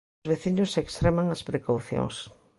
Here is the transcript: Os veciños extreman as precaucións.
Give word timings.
Os 0.23 0.29
veciños 0.31 0.79
extreman 0.83 1.27
as 1.35 1.41
precaucións. 1.49 2.15